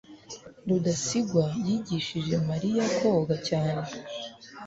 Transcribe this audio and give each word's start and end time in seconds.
rudasingwa 0.67 1.45
yigishije 1.67 2.35
mariya 2.47 2.83
koga 2.97 3.35
cyane 3.47 3.87